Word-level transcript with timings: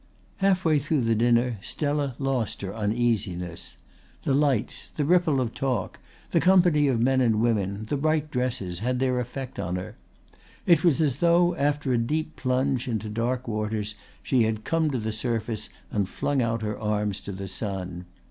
Halfway 0.37 0.79
through 0.79 1.01
the 1.01 1.13
dinner 1.13 1.59
Stella 1.61 2.15
lost 2.17 2.63
her 2.63 2.75
uneasiness. 2.75 3.77
The 4.23 4.33
lights, 4.33 4.87
the 4.95 5.05
ripple 5.05 5.39
of 5.39 5.53
talk, 5.53 5.99
the 6.31 6.39
company 6.39 6.87
of 6.87 6.99
men 6.99 7.21
and 7.21 7.39
women, 7.39 7.85
the 7.85 7.97
bright 7.97 8.31
dresses 8.31 8.79
had 8.79 8.97
their 8.97 9.19
effect 9.19 9.59
on 9.59 9.75
her. 9.75 9.97
It 10.65 10.83
was 10.83 11.01
as 11.01 11.17
though 11.17 11.53
after 11.53 11.93
a 11.93 11.99
deep 11.99 12.35
plunge 12.35 12.87
into 12.87 13.09
dark 13.09 13.47
waters 13.47 13.93
she 14.23 14.41
had 14.41 14.63
come 14.63 14.89
to 14.89 14.97
the 14.97 15.11
surface 15.11 15.69
and 15.91 16.09
flung 16.09 16.41
out 16.41 16.63
her 16.63 16.79
arms 16.79 17.19
to 17.19 17.31
the 17.31 17.47
sun. 17.47 18.05